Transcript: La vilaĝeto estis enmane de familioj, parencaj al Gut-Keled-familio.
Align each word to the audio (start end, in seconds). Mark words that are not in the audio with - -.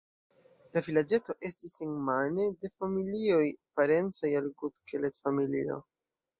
La 0.77 0.81
vilaĝeto 0.87 1.35
estis 1.49 1.75
enmane 1.89 2.47
de 2.63 2.73
familioj, 2.81 3.45
parencaj 3.81 4.35
al 4.43 4.51
Gut-Keled-familio. 4.59 5.81